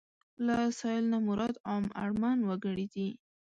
[0.45, 3.09] له سايل نه مراد عام اړمن وګړي دي.